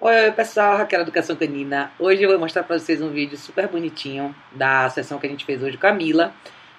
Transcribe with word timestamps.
Oi 0.00 0.30
pessoal, 0.30 0.76
Raquel 0.76 1.00
Educação 1.00 1.34
Canina. 1.34 1.90
Hoje 1.98 2.22
eu 2.22 2.28
vou 2.28 2.38
mostrar 2.38 2.62
para 2.62 2.78
vocês 2.78 3.02
um 3.02 3.10
vídeo 3.10 3.36
super 3.36 3.66
bonitinho 3.66 4.32
da 4.52 4.88
sessão 4.90 5.18
que 5.18 5.26
a 5.26 5.28
gente 5.28 5.44
fez 5.44 5.60
hoje 5.60 5.76
com 5.76 5.88
a 5.88 5.92
Mila. 5.92 6.32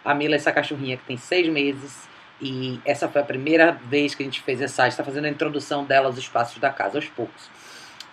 A 0.06 0.16
Mila 0.16 0.36
é 0.36 0.38
essa 0.38 0.54
cachorrinha 0.54 0.96
que 0.96 1.04
tem 1.04 1.18
seis 1.18 1.46
meses 1.50 2.08
e 2.42 2.80
essa 2.86 3.10
foi 3.10 3.20
a 3.20 3.26
primeira 3.26 3.74
vez 3.74 4.16
que 4.16 4.24
a 4.24 4.26
gente 4.26 4.40
fez 4.40 4.62
essa, 4.62 4.88
está 4.88 5.04
fazendo 5.04 5.26
a 5.26 5.30
introdução 5.30 5.84
dela 5.84 6.08
aos 6.08 6.18
espaços 6.18 6.60
da 6.60 6.70
casa 6.70 6.98
aos 6.98 7.10
poucos. 7.10 7.50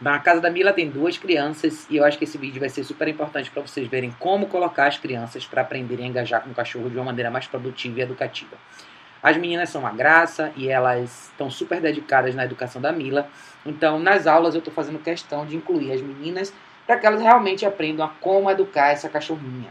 Na 0.00 0.18
casa 0.18 0.40
da 0.40 0.50
Mila 0.50 0.72
tem 0.72 0.90
duas 0.90 1.16
crianças 1.16 1.86
e 1.88 1.98
eu 1.98 2.04
acho 2.04 2.18
que 2.18 2.24
esse 2.24 2.36
vídeo 2.36 2.58
vai 2.58 2.68
ser 2.68 2.82
super 2.82 3.06
importante 3.06 3.48
para 3.48 3.62
vocês 3.62 3.86
verem 3.86 4.10
como 4.18 4.48
colocar 4.48 4.88
as 4.88 4.98
crianças 4.98 5.46
para 5.46 5.62
aprenderem 5.62 6.06
a 6.06 6.08
engajar 6.08 6.42
com 6.42 6.50
o 6.50 6.54
cachorro 6.54 6.90
de 6.90 6.96
uma 6.96 7.04
maneira 7.04 7.30
mais 7.30 7.46
produtiva 7.46 8.00
e 8.00 8.02
educativa. 8.02 8.56
As 9.22 9.36
meninas 9.36 9.70
são 9.70 9.80
uma 9.80 9.92
graça 9.92 10.52
e 10.56 10.68
elas 10.68 11.30
estão 11.30 11.50
super 11.50 11.80
dedicadas 11.80 12.34
na 12.34 12.44
educação 12.44 12.80
da 12.80 12.92
Mila. 12.92 13.28
Então, 13.64 13.98
nas 13.98 14.26
aulas, 14.26 14.54
eu 14.54 14.60
estou 14.60 14.72
fazendo 14.72 14.98
questão 14.98 15.44
de 15.44 15.56
incluir 15.56 15.92
as 15.92 16.00
meninas 16.00 16.52
para 16.86 16.96
que 16.98 17.06
elas 17.06 17.20
realmente 17.20 17.66
aprendam 17.66 18.04
a 18.04 18.08
como 18.08 18.50
educar 18.50 18.88
essa 18.88 19.08
cachorrinha. 19.08 19.70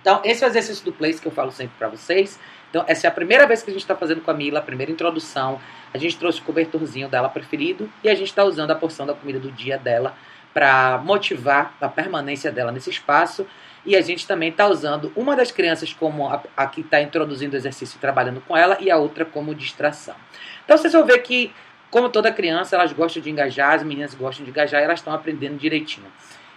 Então, 0.00 0.20
esse 0.24 0.42
é 0.42 0.46
o 0.46 0.50
exercício 0.50 0.84
do 0.84 0.92
place 0.92 1.20
que 1.20 1.28
eu 1.28 1.32
falo 1.32 1.52
sempre 1.52 1.74
para 1.78 1.88
vocês. 1.88 2.38
Então, 2.68 2.84
essa 2.88 3.06
é 3.06 3.08
a 3.08 3.12
primeira 3.12 3.46
vez 3.46 3.62
que 3.62 3.70
a 3.70 3.72
gente 3.72 3.82
está 3.82 3.94
fazendo 3.94 4.20
com 4.20 4.30
a 4.30 4.34
Mila, 4.34 4.58
a 4.58 4.62
primeira 4.62 4.90
introdução. 4.90 5.60
A 5.94 5.98
gente 5.98 6.18
trouxe 6.18 6.40
o 6.40 6.42
cobertorzinho 6.42 7.08
dela 7.08 7.28
preferido 7.28 7.88
e 8.02 8.08
a 8.08 8.14
gente 8.14 8.28
está 8.28 8.44
usando 8.44 8.72
a 8.72 8.74
porção 8.74 9.06
da 9.06 9.14
comida 9.14 9.38
do 9.38 9.52
dia 9.52 9.78
dela 9.78 10.14
para 10.52 10.98
motivar 10.98 11.74
a 11.80 11.88
permanência 11.88 12.50
dela 12.50 12.72
nesse 12.72 12.90
espaço. 12.90 13.46
E 13.84 13.96
a 13.96 14.00
gente 14.00 14.26
também 14.26 14.50
está 14.50 14.66
usando 14.68 15.12
uma 15.16 15.34
das 15.34 15.50
crianças 15.50 15.92
como 15.92 16.28
a, 16.28 16.42
a 16.56 16.66
que 16.66 16.82
está 16.82 17.02
introduzindo 17.02 17.54
o 17.54 17.56
exercício 17.56 17.96
e 17.96 18.00
trabalhando 18.00 18.40
com 18.40 18.56
ela, 18.56 18.76
e 18.80 18.90
a 18.90 18.96
outra 18.96 19.24
como 19.24 19.54
distração. 19.54 20.14
Então 20.64 20.78
vocês 20.78 20.92
vão 20.92 21.04
ver 21.04 21.18
que, 21.18 21.52
como 21.90 22.08
toda 22.08 22.30
criança, 22.30 22.76
elas 22.76 22.92
gostam 22.92 23.22
de 23.22 23.30
engajar, 23.30 23.74
as 23.74 23.82
meninas 23.82 24.14
gostam 24.14 24.44
de 24.44 24.50
engajar 24.50 24.80
elas 24.80 25.00
estão 25.00 25.12
aprendendo 25.12 25.56
direitinho. 25.56 26.06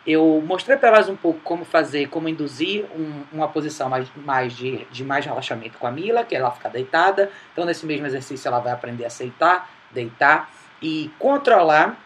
Eu 0.06 0.44
mostrei 0.46 0.78
para 0.78 0.90
elas 0.90 1.10
um 1.10 1.16
pouco 1.16 1.40
como 1.40 1.66
fazer, 1.66 2.10
como 2.10 2.30
induzir 2.30 2.86
um, 2.96 3.24
uma 3.34 3.48
posição 3.48 3.90
mais, 3.90 4.08
mais 4.16 4.54
de, 4.54 4.86
de 4.92 5.04
mais 5.04 5.26
relaxamento 5.26 5.80
com 5.80 5.88
a 5.88 5.92
Mila, 5.92 6.24
que 6.24 6.36
é 6.36 6.38
ela 6.38 6.52
ficar 6.52 6.70
deitada. 6.70 7.32
Então, 7.52 7.66
nesse 7.66 7.88
mesmo 7.88 8.06
exercício, 8.06 8.48
ela 8.48 8.60
vai 8.60 8.72
aprender 8.72 9.04
a 9.04 9.08
aceitar, 9.08 9.68
deitar 9.92 10.48
e 10.80 11.10
controlar 11.18 12.05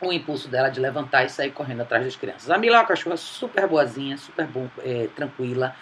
o 0.00 0.12
impulso 0.12 0.48
dela 0.48 0.68
de 0.68 0.80
levantar 0.80 1.24
e 1.24 1.28
sair 1.28 1.50
correndo 1.50 1.82
atrás 1.82 2.04
das 2.04 2.16
crianças. 2.16 2.50
A 2.50 2.58
Mila 2.58 2.76
é 2.76 2.78
uma 2.80 2.86
cachorra 2.86 3.16
super 3.16 3.66
boazinha, 3.66 4.16
super 4.18 4.46
bom, 4.46 4.68
é, 4.82 5.08
tranquila. 5.14 5.74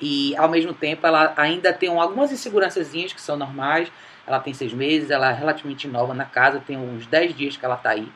E 0.00 0.34
ao 0.36 0.48
mesmo 0.48 0.72
tempo 0.72 1.06
ela 1.06 1.32
ainda 1.36 1.72
tem 1.72 1.88
algumas 1.88 2.32
inseguranças 2.32 2.90
que 2.90 3.20
são 3.20 3.36
normais. 3.36 3.90
Ela 4.26 4.40
tem 4.40 4.54
seis 4.54 4.72
meses, 4.72 5.10
ela 5.10 5.30
é 5.30 5.34
relativamente 5.34 5.88
nova 5.88 6.14
na 6.14 6.24
casa, 6.24 6.62
tem 6.64 6.76
uns 6.76 7.06
dez 7.06 7.36
dias 7.36 7.56
que 7.56 7.64
ela 7.64 7.74
está 7.74 7.90
aí. 7.90 8.10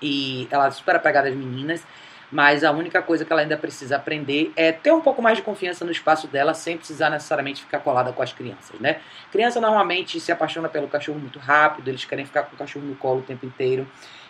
E 0.00 0.46
ela 0.50 0.66
é 0.66 0.70
super 0.70 0.96
apegada 0.96 1.28
às 1.28 1.34
meninas. 1.34 1.84
Mas 2.30 2.64
a 2.64 2.72
única 2.72 3.00
coisa 3.00 3.24
que 3.24 3.32
ela 3.32 3.42
ainda 3.42 3.56
precisa 3.56 3.96
aprender 3.96 4.52
é 4.56 4.72
ter 4.72 4.92
um 4.92 5.00
pouco 5.00 5.22
mais 5.22 5.38
de 5.38 5.42
confiança 5.42 5.84
no 5.84 5.92
espaço 5.92 6.26
dela, 6.26 6.54
sem 6.54 6.76
precisar 6.76 7.08
necessariamente 7.08 7.62
ficar 7.62 7.78
colada 7.78 8.12
com 8.12 8.22
as 8.22 8.32
crianças, 8.32 8.78
né? 8.80 9.00
Criança 9.30 9.60
normalmente 9.60 10.18
se 10.18 10.32
apaixona 10.32 10.68
pelo 10.68 10.88
cachorro 10.88 11.18
muito 11.18 11.38
rápido, 11.38 11.88
eles 11.88 12.04
querem 12.04 12.24
ficar 12.24 12.42
com 12.44 12.56
o 12.56 12.58
cachorro 12.58 12.84
no 12.84 12.96
colo 12.96 13.20
o 13.20 13.22
tempo 13.22 13.46
inteiro. 13.46 13.86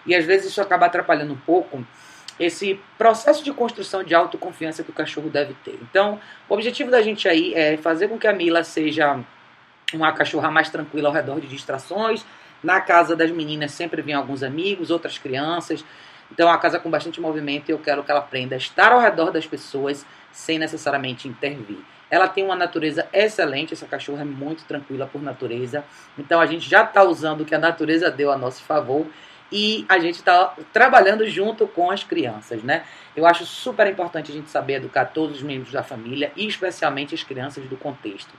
E 0.06 0.14
às 0.14 0.24
vezes 0.24 0.50
isso 0.50 0.60
acaba 0.60 0.86
atrapalhando 0.86 1.32
um 1.32 1.38
pouco 1.38 1.84
esse 2.38 2.78
processo 2.98 3.42
de 3.42 3.52
construção 3.52 4.04
de 4.04 4.14
autoconfiança 4.14 4.82
que 4.82 4.90
o 4.90 4.92
cachorro 4.92 5.30
deve 5.30 5.54
ter. 5.64 5.78
Então, 5.82 6.20
o 6.48 6.54
objetivo 6.54 6.90
da 6.90 7.00
gente 7.00 7.26
aí 7.28 7.54
é 7.54 7.76
fazer 7.78 8.08
com 8.08 8.18
que 8.18 8.26
a 8.26 8.32
Mila 8.32 8.62
seja 8.62 9.18
uma 9.94 10.12
cachorra 10.12 10.50
mais 10.50 10.68
tranquila 10.68 11.08
ao 11.08 11.14
redor 11.14 11.40
de 11.40 11.46
distrações. 11.46 12.24
Na 12.62 12.80
casa 12.80 13.16
das 13.16 13.30
meninas 13.30 13.70
sempre 13.72 14.02
vêm 14.02 14.14
alguns 14.14 14.42
amigos, 14.42 14.90
outras 14.90 15.18
crianças. 15.18 15.84
Então, 16.30 16.48
é 16.48 16.50
uma 16.50 16.58
casa 16.58 16.78
com 16.78 16.90
bastante 16.90 17.20
movimento 17.20 17.68
e 17.68 17.72
eu 17.72 17.78
quero 17.78 18.02
que 18.02 18.10
ela 18.10 18.20
aprenda 18.20 18.54
a 18.54 18.58
estar 18.58 18.92
ao 18.92 19.00
redor 19.00 19.30
das 19.30 19.46
pessoas 19.46 20.04
sem 20.32 20.58
necessariamente 20.58 21.28
intervir. 21.28 21.78
Ela 22.10 22.28
tem 22.28 22.44
uma 22.44 22.54
natureza 22.54 23.08
excelente, 23.12 23.74
essa 23.74 23.86
cachorra 23.86 24.22
é 24.22 24.24
muito 24.24 24.64
tranquila 24.64 25.06
por 25.06 25.22
natureza. 25.22 25.84
Então, 26.18 26.40
a 26.40 26.46
gente 26.46 26.68
já 26.68 26.84
está 26.84 27.02
usando 27.02 27.40
o 27.42 27.44
que 27.44 27.54
a 27.54 27.58
natureza 27.58 28.10
deu 28.10 28.30
a 28.30 28.38
nosso 28.38 28.62
favor 28.62 29.06
e 29.50 29.84
a 29.88 29.98
gente 29.98 30.16
está 30.16 30.54
trabalhando 30.72 31.26
junto 31.28 31.66
com 31.66 31.90
as 31.90 32.02
crianças, 32.02 32.62
né? 32.62 32.84
Eu 33.14 33.26
acho 33.26 33.46
super 33.46 33.86
importante 33.86 34.30
a 34.30 34.34
gente 34.34 34.50
saber 34.50 34.74
educar 34.74 35.06
todos 35.06 35.36
os 35.36 35.42
membros 35.42 35.72
da 35.72 35.82
família 35.82 36.32
e 36.36 36.46
especialmente 36.46 37.14
as 37.14 37.22
crianças 37.22 37.64
do 37.66 37.76
contexto. 37.76 38.34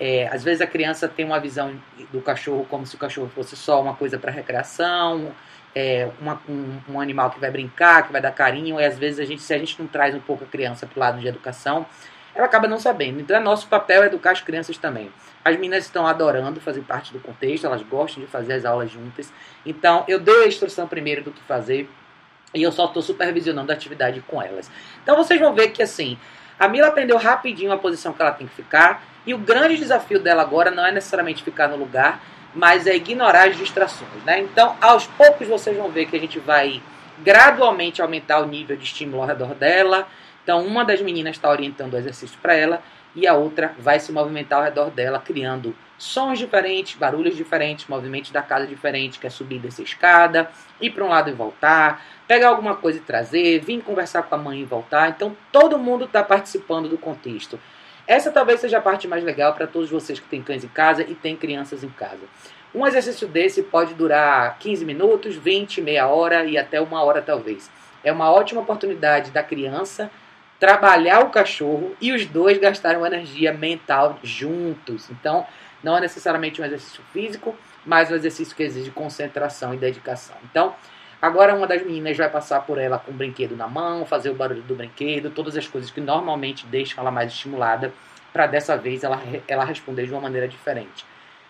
É, 0.00 0.28
às 0.28 0.44
vezes 0.44 0.60
a 0.60 0.66
criança 0.66 1.08
tem 1.08 1.24
uma 1.24 1.40
visão 1.40 1.80
do 2.12 2.20
cachorro 2.20 2.64
como 2.68 2.86
se 2.86 2.94
o 2.94 2.98
cachorro 2.98 3.28
fosse 3.34 3.56
só 3.56 3.80
uma 3.80 3.94
coisa 3.94 4.18
para 4.18 4.30
recreação, 4.30 5.32
é, 5.74 6.08
uma, 6.20 6.40
um, 6.48 6.80
um, 6.88 7.00
animal 7.00 7.30
que 7.30 7.38
vai 7.38 7.50
brincar, 7.50 8.06
que 8.06 8.12
vai 8.12 8.20
dar 8.20 8.32
carinho, 8.32 8.80
e 8.80 8.84
às 8.84 8.98
vezes 8.98 9.20
a 9.20 9.24
gente, 9.24 9.42
se 9.42 9.52
a 9.54 9.58
gente 9.58 9.80
não 9.80 9.86
traz 9.86 10.14
um 10.14 10.20
pouco 10.20 10.44
a 10.44 10.46
criança 10.46 10.86
para 10.86 10.96
o 10.96 11.00
lado 11.00 11.20
de 11.20 11.28
educação, 11.28 11.86
ela 12.34 12.46
acaba 12.46 12.68
não 12.68 12.78
sabendo. 12.78 13.20
Então, 13.20 13.36
é 13.36 13.40
nosso 13.40 13.66
papel 13.68 14.04
educar 14.04 14.32
as 14.32 14.40
crianças 14.40 14.78
também. 14.78 15.10
As 15.44 15.56
meninas 15.56 15.84
estão 15.84 16.06
adorando 16.06 16.60
fazer 16.60 16.82
parte 16.82 17.12
do 17.12 17.20
contexto, 17.20 17.66
elas 17.66 17.82
gostam 17.82 18.22
de 18.22 18.30
fazer 18.30 18.52
as 18.52 18.64
aulas 18.64 18.90
juntas. 18.90 19.32
Então, 19.64 20.04
eu 20.06 20.20
dei 20.20 20.44
a 20.44 20.46
instrução 20.46 20.86
primeiro 20.86 21.22
do 21.22 21.32
que 21.32 21.42
fazer 21.42 21.88
e 22.54 22.62
eu 22.62 22.72
só 22.72 22.86
estou 22.86 23.02
supervisionando 23.02 23.70
a 23.72 23.74
atividade 23.74 24.20
com 24.20 24.40
elas. 24.40 24.70
Então, 25.02 25.16
vocês 25.16 25.40
vão 25.40 25.54
ver 25.54 25.68
que 25.68 25.82
assim, 25.82 26.18
a 26.58 26.68
Mila 26.68 26.88
aprendeu 26.88 27.16
rapidinho 27.16 27.72
a 27.72 27.78
posição 27.78 28.12
que 28.12 28.22
ela 28.22 28.32
tem 28.32 28.46
que 28.46 28.54
ficar 28.54 29.02
e 29.26 29.34
o 29.34 29.38
grande 29.38 29.76
desafio 29.76 30.20
dela 30.20 30.42
agora 30.42 30.70
não 30.70 30.84
é 30.84 30.92
necessariamente 30.92 31.42
ficar 31.42 31.68
no 31.68 31.76
lugar, 31.76 32.20
mas 32.58 32.86
é 32.86 32.96
ignorar 32.96 33.48
as 33.48 33.56
distrações. 33.56 34.22
Né? 34.26 34.40
Então, 34.40 34.76
aos 34.80 35.06
poucos, 35.06 35.46
vocês 35.48 35.76
vão 35.76 35.88
ver 35.90 36.06
que 36.06 36.16
a 36.16 36.20
gente 36.20 36.38
vai 36.38 36.82
gradualmente 37.20 38.02
aumentar 38.02 38.40
o 38.40 38.46
nível 38.46 38.76
de 38.76 38.84
estímulo 38.84 39.22
ao 39.22 39.28
redor 39.28 39.54
dela 39.54 40.06
então, 40.48 40.64
uma 40.64 40.82
das 40.82 41.02
meninas 41.02 41.36
está 41.36 41.50
orientando 41.50 41.92
o 41.92 41.98
exercício 41.98 42.38
para 42.40 42.54
ela 42.54 42.82
e 43.14 43.26
a 43.26 43.34
outra 43.34 43.74
vai 43.78 44.00
se 44.00 44.10
movimentar 44.10 44.60
ao 44.60 44.64
redor 44.64 44.90
dela, 44.90 45.18
criando 45.18 45.76
sons 45.98 46.38
diferentes, 46.38 46.98
barulhos 46.98 47.36
diferentes, 47.36 47.86
movimentos 47.86 48.30
da 48.30 48.40
casa 48.40 48.66
diferentes, 48.66 49.18
que 49.18 49.26
é 49.26 49.30
subir 49.30 49.58
dessa 49.58 49.82
escada, 49.82 50.50
ir 50.80 50.88
para 50.88 51.04
um 51.04 51.08
lado 51.08 51.28
e 51.28 51.34
voltar, 51.34 52.02
pegar 52.26 52.48
alguma 52.48 52.74
coisa 52.74 52.96
e 52.96 53.02
trazer, 53.02 53.60
vir 53.60 53.82
conversar 53.82 54.22
com 54.22 54.36
a 54.36 54.38
mãe 54.38 54.60
e 54.60 54.64
voltar. 54.64 55.10
Então, 55.10 55.36
todo 55.52 55.78
mundo 55.78 56.06
está 56.06 56.22
participando 56.22 56.88
do 56.88 56.96
contexto. 56.96 57.60
Essa 58.08 58.32
talvez 58.32 58.60
seja 58.60 58.78
a 58.78 58.80
parte 58.80 59.06
mais 59.06 59.22
legal 59.22 59.52
para 59.52 59.66
todos 59.66 59.90
vocês 59.90 60.18
que 60.18 60.26
têm 60.26 60.42
cães 60.42 60.64
em 60.64 60.68
casa 60.68 61.02
e 61.02 61.14
têm 61.14 61.36
crianças 61.36 61.84
em 61.84 61.90
casa. 61.90 62.22
Um 62.74 62.86
exercício 62.86 63.28
desse 63.28 63.62
pode 63.62 63.92
durar 63.92 64.58
15 64.58 64.82
minutos, 64.86 65.36
20, 65.36 65.82
meia 65.82 66.08
hora 66.08 66.42
e 66.46 66.56
até 66.56 66.80
uma 66.80 67.02
hora 67.02 67.20
talvez. 67.20 67.70
É 68.02 68.10
uma 68.10 68.32
ótima 68.32 68.62
oportunidade 68.62 69.30
da 69.30 69.42
criança 69.42 70.10
trabalhar 70.58 71.20
o 71.20 71.28
cachorro 71.28 71.94
e 72.00 72.10
os 72.10 72.24
dois 72.24 72.56
gastarem 72.56 73.04
energia 73.04 73.52
mental 73.52 74.18
juntos. 74.22 75.10
Então, 75.10 75.46
não 75.84 75.94
é 75.94 76.00
necessariamente 76.00 76.62
um 76.62 76.64
exercício 76.64 77.02
físico, 77.12 77.54
mas 77.84 78.10
um 78.10 78.14
exercício 78.14 78.56
que 78.56 78.62
exige 78.62 78.90
concentração 78.90 79.74
e 79.74 79.76
dedicação. 79.76 80.36
Então, 80.50 80.74
agora 81.20 81.54
uma 81.54 81.66
das 81.66 81.82
meninas 81.82 82.16
vai 82.16 82.28
passar 82.28 82.60
por 82.62 82.78
ela 82.78 82.98
com 82.98 83.10
o 83.10 83.14
brinquedo 83.14 83.56
na 83.56 83.68
mão, 83.68 84.04
fazer 84.06 84.30
o 84.30 84.34
barulho 84.34 84.62
do 84.62 84.74
brinquedo, 84.74 85.30
todas 85.30 85.56
as 85.56 85.66
coisas 85.66 85.90
que 85.90 86.00
normalmente 86.00 86.66
deixam 86.66 87.00
ela 87.00 87.10
mais 87.10 87.32
estimulada, 87.32 87.92
para 88.32 88.46
dessa 88.46 88.76
vez 88.76 89.04
ela, 89.04 89.20
ela 89.46 89.64
responder 89.64 90.06
de 90.06 90.12
uma 90.12 90.20
maneira 90.20 90.46
diferente. 90.46 91.04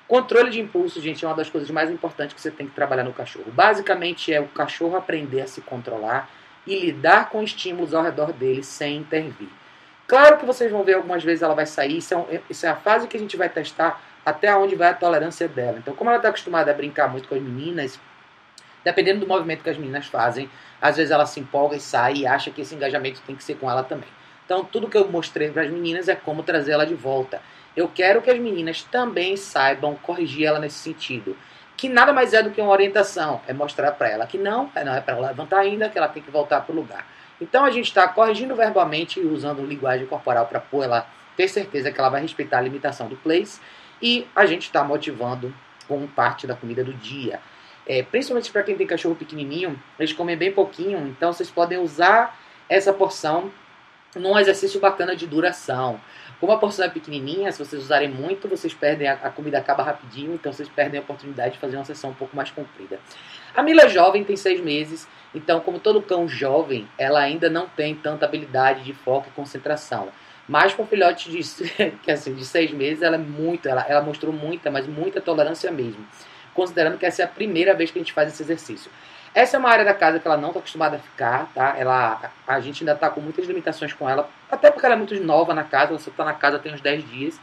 Controle 0.06 0.50
de 0.50 0.60
impulso, 0.60 1.00
gente, 1.02 1.22
é 1.24 1.28
uma 1.28 1.36
das 1.36 1.50
coisas 1.50 1.70
mais 1.70 1.90
importantes 1.90 2.34
que 2.34 2.40
você 2.40 2.50
tem 2.50 2.66
que 2.66 2.74
trabalhar 2.74 3.04
no 3.04 3.12
cachorro. 3.12 3.50
Basicamente 3.52 4.32
é 4.32 4.40
o 4.40 4.48
cachorro 4.48 4.96
aprender 4.96 5.42
a 5.42 5.46
se 5.46 5.60
controlar 5.60 6.30
e 6.66 6.78
lidar 6.78 7.28
com 7.28 7.42
estímulos 7.42 7.92
ao 7.92 8.02
redor 8.02 8.32
dele 8.32 8.62
sem 8.62 8.96
intervir. 8.96 9.48
Claro 10.06 10.38
que 10.38 10.46
vocês 10.46 10.72
vão 10.72 10.82
ver 10.82 10.94
algumas 10.94 11.22
vezes 11.22 11.42
ela 11.42 11.54
vai 11.54 11.66
sair, 11.66 11.98
isso 11.98 12.14
é, 12.14 12.16
um, 12.16 12.26
isso 12.48 12.64
é 12.64 12.70
a 12.70 12.76
fase 12.76 13.06
que 13.06 13.18
a 13.18 13.20
gente 13.20 13.36
vai 13.36 13.50
testar 13.50 14.00
até 14.24 14.54
onde 14.56 14.74
vai 14.74 14.88
a 14.88 14.94
tolerância 14.94 15.46
dela. 15.46 15.76
Então, 15.78 15.94
como 15.94 16.08
ela 16.08 16.18
está 16.18 16.30
acostumada 16.30 16.70
a 16.70 16.74
brincar 16.74 17.08
muito 17.08 17.28
com 17.28 17.34
as 17.34 17.42
meninas, 17.42 18.00
dependendo 18.84 19.20
do 19.20 19.26
movimento 19.26 19.62
que 19.62 19.70
as 19.70 19.76
meninas 19.76 20.06
fazem, 20.06 20.50
às 20.80 20.96
vezes 20.96 21.10
ela 21.10 21.26
se 21.26 21.40
empolga 21.40 21.76
e 21.76 21.80
sai 21.80 22.14
e 22.14 22.26
acha 22.26 22.50
que 22.50 22.60
esse 22.60 22.74
engajamento 22.74 23.20
tem 23.26 23.36
que 23.36 23.44
ser 23.44 23.56
com 23.56 23.70
ela 23.70 23.82
também. 23.82 24.08
Então, 24.44 24.64
tudo 24.64 24.88
que 24.88 24.96
eu 24.96 25.08
mostrei 25.08 25.50
para 25.50 25.62
as 25.62 25.70
meninas 25.70 26.08
é 26.08 26.14
como 26.14 26.42
trazer 26.42 26.72
ela 26.72 26.86
de 26.86 26.94
volta. 26.94 27.42
Eu 27.76 27.88
quero 27.88 28.22
que 28.22 28.30
as 28.30 28.38
meninas 28.38 28.82
também 28.82 29.36
saibam 29.36 29.94
corrigir 29.96 30.46
ela 30.46 30.58
nesse 30.58 30.78
sentido 30.78 31.36
que 31.78 31.88
nada 31.88 32.12
mais 32.12 32.34
é 32.34 32.42
do 32.42 32.50
que 32.50 32.60
uma 32.60 32.72
orientação, 32.72 33.40
é 33.46 33.52
mostrar 33.52 33.92
para 33.92 34.08
ela 34.08 34.26
que 34.26 34.36
não, 34.36 34.68
é, 34.74 34.82
não 34.82 34.92
é 34.92 35.00
para 35.00 35.14
ela 35.16 35.28
levantar 35.28 35.60
ainda, 35.60 35.88
que 35.88 35.96
ela 35.96 36.08
tem 36.08 36.20
que 36.20 36.30
voltar 36.30 36.60
para 36.62 36.72
o 36.72 36.76
lugar. 36.76 37.06
Então 37.40 37.64
a 37.64 37.70
gente 37.70 37.86
está 37.86 38.08
corrigindo 38.08 38.56
verbalmente 38.56 39.20
e 39.20 39.24
usando 39.24 39.64
linguagem 39.64 40.04
corporal 40.04 40.46
para 40.46 40.58
pôr 40.58 40.82
ela 40.82 41.06
ter 41.36 41.46
certeza 41.46 41.92
que 41.92 42.00
ela 42.00 42.08
vai 42.08 42.20
respeitar 42.20 42.58
a 42.58 42.62
limitação 42.62 43.06
do 43.06 43.14
place 43.14 43.60
e 44.02 44.26
a 44.34 44.44
gente 44.44 44.62
está 44.62 44.82
motivando 44.82 45.54
com 45.86 46.04
parte 46.08 46.48
da 46.48 46.56
comida 46.56 46.82
do 46.82 46.92
dia. 46.92 47.40
É, 47.88 48.02
principalmente 48.02 48.52
para 48.52 48.62
quem 48.62 48.76
tem 48.76 48.86
cachorro 48.86 49.16
pequenininho, 49.16 49.82
eles 49.98 50.12
comem 50.12 50.36
bem 50.36 50.52
pouquinho, 50.52 51.08
então 51.08 51.32
vocês 51.32 51.50
podem 51.50 51.78
usar 51.78 52.38
essa 52.68 52.92
porção 52.92 53.50
num 54.14 54.38
exercício 54.38 54.78
bacana 54.78 55.16
de 55.16 55.26
duração. 55.26 55.98
Como 56.38 56.52
a 56.52 56.58
porção 56.58 56.84
é 56.84 56.88
pequenininha, 56.88 57.50
se 57.50 57.58
vocês 57.58 57.82
usarem 57.82 58.08
muito, 58.08 58.46
vocês 58.46 58.72
perdem, 58.72 59.08
a, 59.08 59.14
a, 59.14 59.30
comida 59.30 59.58
acaba 59.58 59.82
rapidinho, 59.82 60.34
então 60.34 60.52
vocês 60.52 60.68
perdem 60.68 61.00
a 61.00 61.02
oportunidade 61.02 61.54
de 61.54 61.58
fazer 61.58 61.76
uma 61.76 61.84
sessão 61.84 62.10
um 62.10 62.14
pouco 62.14 62.36
mais 62.36 62.50
comprida. 62.50 63.00
A 63.56 63.62
Mila 63.62 63.82
é 63.82 63.88
jovem, 63.88 64.22
tem 64.22 64.36
seis 64.36 64.60
meses, 64.60 65.08
Então, 65.34 65.60
como 65.60 65.80
todo 65.80 66.00
cão 66.00 66.28
jovem, 66.28 66.86
ela 66.96 67.20
ainda 67.20 67.50
não 67.50 67.68
tem 67.68 67.94
tanta 67.94 68.24
habilidade 68.24 68.84
de 68.84 68.92
foco 68.92 69.28
e 69.28 69.32
concentração. 69.32 70.08
Mas 70.48 70.72
com 70.72 70.86
filhote 70.86 71.30
de, 71.30 71.42
que 72.02 72.10
assim, 72.10 72.34
de 72.34 72.44
seis 72.44 72.70
meses, 72.70 73.02
ela 73.02 73.16
é 73.16 73.18
muito, 73.18 73.68
ela, 73.68 73.84
ela 73.88 74.00
mostrou 74.00 74.32
muita, 74.32 74.70
mas 74.70 74.86
muita 74.86 75.20
tolerância 75.20 75.70
mesmo. 75.70 76.06
Considerando 76.58 76.98
que 76.98 77.06
essa 77.06 77.22
é 77.22 77.24
a 77.24 77.28
primeira 77.28 77.72
vez 77.72 77.92
que 77.92 78.00
a 78.00 78.02
gente 78.02 78.12
faz 78.12 78.32
esse 78.32 78.42
exercício. 78.42 78.90
Essa 79.32 79.56
é 79.56 79.60
uma 79.60 79.70
área 79.70 79.84
da 79.84 79.94
casa 79.94 80.18
que 80.18 80.26
ela 80.26 80.36
não 80.36 80.48
está 80.48 80.58
acostumada 80.58 80.96
a 80.96 80.98
ficar, 80.98 81.48
tá? 81.54 81.76
Ela, 81.78 82.32
a 82.44 82.58
gente 82.58 82.82
ainda 82.82 82.94
está 82.94 83.08
com 83.08 83.20
muitas 83.20 83.46
limitações 83.46 83.92
com 83.92 84.10
ela, 84.10 84.28
até 84.50 84.68
porque 84.68 84.84
ela 84.84 84.96
é 84.96 84.98
muito 84.98 85.14
nova 85.22 85.54
na 85.54 85.62
casa, 85.62 85.92
ela 85.92 86.00
só 86.00 86.10
está 86.10 86.24
na 86.24 86.34
casa 86.34 86.58
tem 86.58 86.74
uns 86.74 86.80
10 86.80 87.08
dias. 87.10 87.40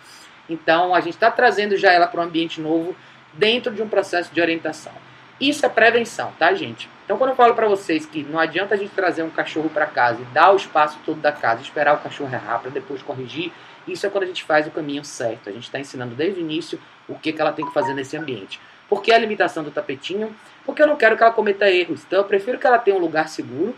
Então 0.49 0.93
a 0.93 0.99
gente 0.99 1.13
está 1.13 1.31
trazendo 1.31 1.77
já 1.77 1.93
ela 1.93 2.07
para 2.07 2.19
um 2.19 2.25
ambiente 2.25 2.59
novo 2.59 2.93
dentro 3.31 3.73
de 3.73 3.81
um 3.81 3.87
processo 3.87 4.33
de 4.33 4.41
orientação. 4.41 4.91
Isso 5.39 5.65
é 5.65 5.69
prevenção, 5.69 6.33
tá, 6.37 6.53
gente? 6.53 6.89
Então, 7.05 7.17
quando 7.17 7.29
eu 7.29 7.35
falo 7.37 7.55
para 7.55 7.69
vocês 7.69 8.05
que 8.05 8.23
não 8.23 8.37
adianta 8.37 8.75
a 8.75 8.77
gente 8.77 8.91
trazer 8.91 9.23
um 9.23 9.29
cachorro 9.29 9.69
para 9.69 9.85
casa 9.85 10.21
e 10.21 10.25
dar 10.33 10.51
o 10.51 10.57
espaço 10.57 10.99
todo 11.05 11.21
da 11.21 11.31
casa, 11.31 11.61
esperar 11.61 11.95
o 11.95 11.99
cachorro 11.99 12.33
errar 12.33 12.59
para 12.59 12.71
depois 12.71 13.01
corrigir, 13.01 13.53
isso 13.87 14.05
é 14.05 14.09
quando 14.09 14.23
a 14.25 14.27
gente 14.27 14.43
faz 14.43 14.67
o 14.67 14.71
caminho 14.71 15.05
certo. 15.05 15.49
A 15.49 15.53
gente 15.53 15.63
está 15.63 15.79
ensinando 15.79 16.15
desde 16.15 16.41
o 16.41 16.41
início 16.41 16.79
o 17.07 17.15
que, 17.15 17.31
que 17.31 17.39
ela 17.39 17.53
tem 17.53 17.65
que 17.65 17.73
fazer 17.73 17.93
nesse 17.93 18.17
ambiente. 18.17 18.59
Por 18.87 19.01
que 19.01 19.11
a 19.11 19.17
limitação 19.17 19.63
do 19.63 19.71
tapetinho? 19.71 20.35
Porque 20.65 20.81
eu 20.81 20.87
não 20.87 20.95
quero 20.95 21.17
que 21.17 21.23
ela 21.23 21.31
cometa 21.31 21.69
erros. 21.69 22.03
Então, 22.05 22.19
eu 22.19 22.25
prefiro 22.25 22.59
que 22.59 22.67
ela 22.67 22.77
tenha 22.77 22.95
um 22.95 22.99
lugar 22.99 23.29
seguro, 23.29 23.75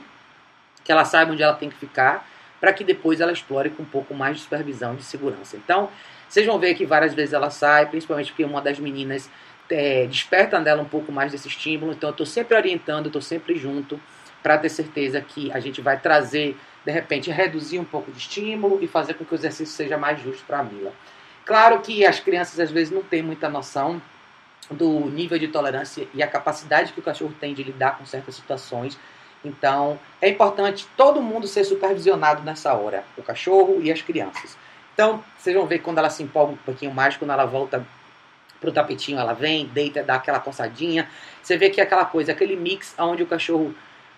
que 0.84 0.92
ela 0.92 1.06
saiba 1.06 1.32
onde 1.32 1.44
ela 1.44 1.54
tem 1.54 1.70
que 1.70 1.76
ficar, 1.76 2.28
para 2.60 2.74
que 2.74 2.84
depois 2.84 3.22
ela 3.22 3.32
explore 3.32 3.70
com 3.70 3.84
um 3.84 3.86
pouco 3.86 4.14
mais 4.14 4.38
de 4.38 4.44
supervisão 4.44 4.96
de 4.96 5.04
segurança. 5.04 5.56
Então, 5.56 5.90
vocês 6.28 6.46
vão 6.46 6.60
ver 6.60 6.74
que 6.76 6.86
várias 6.86 7.14
vezes 7.14 7.34
ela 7.34 7.50
sai, 7.50 7.86
principalmente 7.86 8.32
porque 8.32 8.44
uma 8.44 8.62
das 8.62 8.80
meninas 8.80 9.30
é, 9.70 10.06
desperta 10.08 10.60
nela 10.60 10.82
um 10.82 10.88
pouco 10.88 11.12
mais 11.12 11.32
desse 11.32 11.48
estímulo. 11.48 11.94
Então, 11.94 12.10
eu 12.10 12.12
estou 12.12 12.26
sempre 12.26 12.56
orientando, 12.56 13.08
estou 13.08 13.22
sempre 13.22 13.56
junto 13.56 14.00
para 14.42 14.58
ter 14.58 14.70
certeza 14.70 15.22
que 15.22 15.52
a 15.52 15.60
gente 15.60 15.82
vai 15.82 16.00
trazer, 16.00 16.56
de 16.86 16.92
repente, 16.92 17.30
reduzir 17.32 17.80
um 17.80 17.86
pouco 17.86 18.12
de 18.12 18.18
estímulo 18.18 18.80
e 18.82 18.88
fazer 18.88 19.14
com 19.14 19.26
que 19.26 19.34
o 19.34 19.36
exercício 19.36 19.74
seja 19.74 19.98
mais 19.98 20.22
justo 20.22 20.44
para 20.46 20.60
a 20.60 20.64
Mila. 20.64 20.94
Claro 21.46 21.80
que 21.80 22.06
as 22.06 22.20
crianças 22.20 22.60
às 22.60 22.72
vezes 22.72 22.92
não 22.92 23.02
têm 23.02 23.22
muita 23.22 23.50
noção 23.50 24.02
do 24.70 25.10
nível 25.10 25.40
de 25.40 25.48
tolerância 25.48 26.08
e 26.14 26.22
a 26.22 26.28
capacidade 26.28 26.94
que 26.94 27.00
o 27.00 27.04
cachorro 27.04 27.34
tem 27.40 27.54
de 27.54 27.64
lidar 27.64 27.98
com 27.98 28.06
certas 28.06 28.36
situações. 28.36 28.98
Então, 29.44 30.00
é 30.22 30.30
importante 30.30 30.88
todo 30.98 31.22
mundo 31.22 31.48
ser 31.48 31.64
supervisionado 31.64 32.44
nessa 32.44 32.74
hora, 32.74 33.04
o 33.18 33.24
cachorro 33.24 33.80
e 33.82 33.92
as 33.92 34.02
crianças. 34.02 34.58
Então, 34.94 35.24
vocês 35.38 35.56
vão 35.56 35.66
ver 35.66 35.80
quando 35.80 36.00
ela 36.00 36.10
se 36.10 36.24
empolga 36.24 36.54
um 36.54 36.58
pouquinho 36.58 36.92
mais, 36.92 37.16
quando 37.16 37.32
ela 37.32 37.46
volta 37.46 37.86
pro 38.60 38.72
tapetinho, 38.72 39.20
ela 39.20 39.34
vem, 39.34 39.68
deita, 39.68 40.04
dá 40.04 40.16
aquela 40.16 40.40
coçadinha. 40.40 41.08
Você 41.42 41.56
vê 41.56 41.70
que 41.70 41.80
é 41.80 41.84
aquela 41.84 42.06
coisa, 42.06 42.32
aquele 42.32 42.56
mix 42.56 42.96
onde 42.98 43.22
o 43.24 43.28
cachorro 43.28 43.74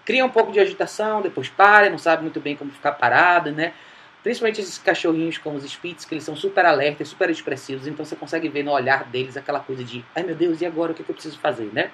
cria 0.06 0.26
um 0.26 0.30
pouco 0.30 0.52
de 0.52 0.60
agitação, 0.60 1.22
depois 1.22 1.50
para, 1.50 1.90
não 1.90 1.98
sabe 1.98 2.24
muito 2.24 2.40
bem 2.40 2.56
como 2.56 2.72
ficar 2.72 2.94
parado, 2.94 3.52
né? 3.52 3.74
Principalmente 4.22 4.60
esses 4.60 4.78
cachorrinhos 4.78 5.38
como 5.38 5.58
os 5.58 5.64
Spitz, 5.64 6.04
que 6.04 6.14
eles 6.14 6.24
são 6.24 6.36
super 6.36 6.66
alertas, 6.66 7.08
super 7.08 7.30
expressivos, 7.30 7.88
então 7.88 8.04
você 8.04 8.16
consegue 8.16 8.50
ver 8.50 8.64
no 8.64 8.72
olhar 8.72 9.06
deles 9.06 9.38
aquela 9.38 9.60
coisa 9.60 9.84
de, 9.84 10.04
ai 10.16 10.24
meu 10.24 10.36
Deus, 10.36 10.60
e 10.62 10.66
agora 10.66 10.92
o 10.92 10.96
que, 10.96 11.02
eu 11.02 11.14
preciso 11.14 11.40
fazer, 11.40 11.70
né? 11.72 11.92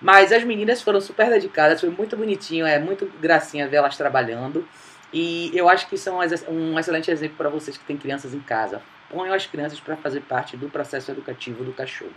Mas 0.00 0.32
as 0.32 0.44
meninas 0.44 0.82
foram 0.82 1.00
super 1.00 1.30
dedicadas, 1.30 1.80
foi 1.80 1.88
muito 1.88 2.16
bonitinho, 2.16 2.66
é 2.66 2.78
muito 2.78 3.06
gracinha 3.20 3.68
ver 3.68 3.76
elas 3.76 3.96
trabalhando. 3.96 4.66
E 5.12 5.50
eu 5.54 5.68
acho 5.68 5.88
que 5.88 5.94
isso 5.94 6.08
é 6.08 6.12
um 6.50 6.78
excelente 6.78 7.10
exemplo 7.10 7.36
para 7.36 7.48
vocês 7.48 7.76
que 7.76 7.84
têm 7.84 7.96
crianças 7.96 8.34
em 8.34 8.40
casa. 8.40 8.82
Ponham 9.08 9.34
as 9.34 9.46
crianças 9.46 9.78
para 9.78 9.96
fazer 9.96 10.22
parte 10.22 10.56
do 10.56 10.68
processo 10.68 11.10
educativo 11.10 11.62
do 11.62 11.72
cachorro. 11.72 12.14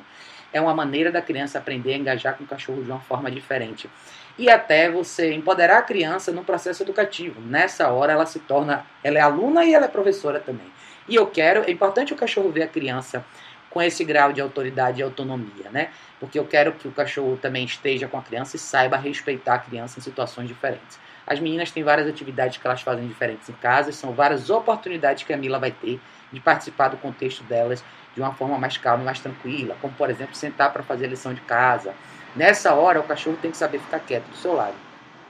É 0.52 0.62
uma 0.62 0.74
maneira 0.74 1.12
da 1.12 1.22
criança 1.22 1.60
aprender 1.60 1.94
a 1.94 1.98
engajar 1.98 2.36
com 2.38 2.46
o 2.46 2.48
cachorro 2.48 2.82
de 2.82 2.90
uma 2.90 3.02
forma 3.02 3.30
diferente. 3.30 3.90
E 4.38 4.50
até 4.50 4.90
você 4.90 5.34
empoderar 5.34 5.78
a 5.78 5.82
criança 5.82 6.32
no 6.32 6.44
processo 6.44 6.84
educativo. 6.84 7.40
Nessa 7.40 7.90
hora 7.90 8.14
ela 8.14 8.26
se 8.26 8.40
torna, 8.40 8.86
ela 9.04 9.18
é 9.18 9.22
aluna 9.22 9.64
e 9.64 9.74
ela 9.74 9.86
é 9.86 9.90
professora 9.90 10.40
também. 10.40 10.68
E 11.08 11.16
eu 11.16 11.28
quero, 11.28 11.64
é 11.64 11.72
importante 11.72 12.14
o 12.14 12.18
cachorro 12.18 12.52
ver 12.52 12.64
a 12.64 12.68
criança 12.68 13.24
com 13.70 13.82
esse 13.82 14.04
grau 14.04 14.32
de 14.32 14.40
autoridade 14.40 15.02
e 15.02 15.04
autonomia, 15.04 15.70
né? 15.70 15.90
Porque 16.20 16.40
eu 16.40 16.46
quero 16.46 16.72
que 16.74 16.88
o 16.88 16.92
cachorro 16.92 17.38
também 17.42 17.66
esteja 17.66 18.08
com 18.08 18.18
a 18.18 18.22
criança 18.22 18.56
e 18.56 18.60
saiba 18.60 18.98
respeitar 18.98 19.56
a 19.56 19.60
criança 19.60 20.00
em 20.00 20.02
situações 20.02 20.48
diferentes. 20.48 20.98
As 21.28 21.40
meninas 21.40 21.72
têm 21.72 21.84
várias 21.84 22.08
atividades 22.08 22.58
que 22.58 22.66
elas 22.66 22.82
fazem 22.82 23.08
diferentes 23.08 23.50
em 23.50 23.54
casa, 23.54 23.92
são 23.92 24.14
várias 24.14 24.50
oportunidades 24.50 25.24
que 25.24 25.34
a 25.34 25.38
Mila 25.38 25.60
vai 25.60 25.72
ter 25.72 26.00
de 26.32 26.40
participar 26.40 26.90
do 26.90 26.98
contexto 26.98 27.44
delas 27.44 27.84
de 28.14 28.22
uma 28.22 28.34
forma 28.34 28.58
mais 28.58 28.78
calma 28.78 29.04
e 29.04 29.06
mais 29.06 29.20
tranquila, 29.20 29.76
como 29.82 29.94
por 29.94 30.10
exemplo 30.10 30.36
sentar 30.36 30.72
para 30.72 30.82
fazer 30.82 31.06
a 31.06 31.10
lição 31.10 31.34
de 31.34 31.42
casa. 31.42 31.94
Nessa 32.36 32.74
hora 32.74 33.00
o 33.00 33.04
cachorro 33.04 33.38
tem 33.42 33.52
que 33.52 33.58
saber 33.58 33.80
ficar 33.80 34.00
quieto 34.00 34.26
do 34.26 34.36
seu 34.36 34.54
lado. 34.54 34.76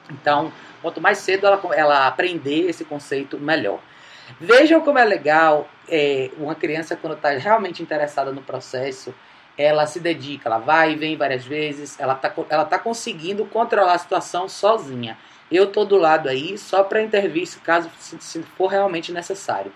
Então, 0.10 0.52
quanto 0.81 1.02
mais 1.02 1.19
cedo 1.19 1.46
ela, 1.46 1.62
ela 1.74 2.07
aprender 2.07 2.69
esse 2.69 2.84
conceito, 2.86 3.38
melhor. 3.38 3.80
Vejam 4.40 4.81
como 4.81 4.98
é 4.98 5.06
legal 5.06 5.68
é, 5.88 6.31
uma 6.38 6.56
criança 6.56 6.96
quando 6.96 7.13
está 7.13 7.30
realmente 7.30 7.84
interessada 7.84 8.31
no 8.31 8.42
processo, 8.42 9.13
ela 9.57 9.86
se 9.86 10.00
dedica, 10.00 10.50
ela 10.50 10.57
vai 10.57 10.94
e 10.94 10.96
vem 10.96 11.16
várias 11.16 11.46
vezes, 11.46 12.00
ela 12.00 12.13
está 12.13 12.34
ela 12.50 12.66
tá 12.66 12.78
conseguindo 12.78 13.46
controlar 13.46 13.94
a 13.94 13.98
situação 13.98 14.50
sozinha. 14.50 15.18
Eu 15.51 15.66
estou 15.66 15.86
do 15.86 15.96
lado 15.96 16.28
aí 16.28 16.58
só 16.58 16.84
para 16.84 17.01
intervir 17.01 17.48
caso 17.63 17.90
se 18.00 18.42
for 18.58 18.68
realmente 18.68 19.12
necessário. 19.12 19.72